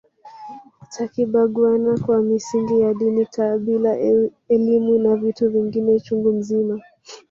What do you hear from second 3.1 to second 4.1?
kabila